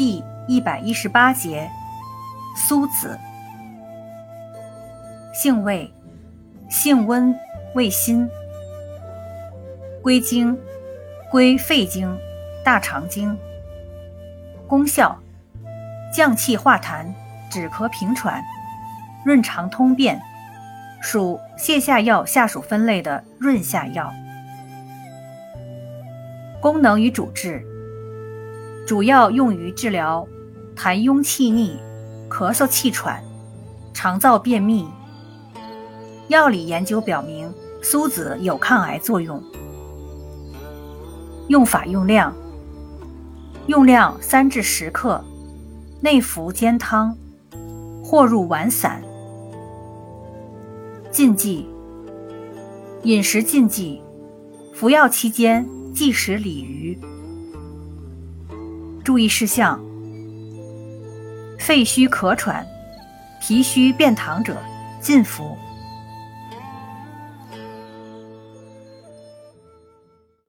[0.00, 1.70] 第一百一十八节，
[2.56, 3.18] 苏子，
[5.34, 5.92] 性味，
[6.70, 7.38] 性温，
[7.74, 8.26] 味辛，
[10.00, 10.58] 归经，
[11.30, 12.18] 归肺经、
[12.64, 13.36] 大肠经。
[14.66, 15.20] 功效，
[16.10, 17.04] 降气化痰，
[17.50, 18.42] 止咳平喘，
[19.22, 20.18] 润肠通便，
[21.02, 24.10] 属泻下药下属分类的润下药。
[26.58, 27.69] 功能与主治。
[28.86, 30.26] 主要用于治疗
[30.76, 31.78] 痰壅气逆、
[32.28, 33.22] 咳嗽气喘、
[33.92, 34.88] 肠燥便秘。
[36.28, 39.42] 药理研究表明，苏子有抗癌作用。
[41.48, 42.34] 用法用量：
[43.66, 45.22] 用量三至十克，
[46.00, 47.16] 内服煎汤，
[48.02, 49.02] 或入丸散。
[51.10, 51.68] 禁忌：
[53.02, 54.00] 饮食禁忌，
[54.72, 56.98] 服药期间忌食鲤鱼。
[59.10, 59.76] 注意事项：
[61.58, 62.64] 肺虚咳喘、
[63.40, 64.56] 脾虚便溏者
[65.00, 65.58] 禁服。